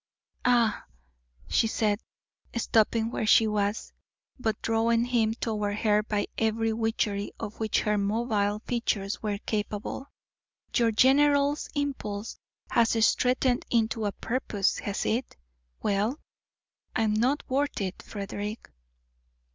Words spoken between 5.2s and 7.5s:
toward her by every witchery